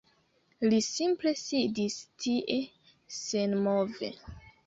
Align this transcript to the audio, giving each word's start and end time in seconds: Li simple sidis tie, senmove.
Li 0.69 0.77
simple 0.85 1.33
sidis 1.41 1.99
tie, 2.25 2.57
senmove. 3.21 4.13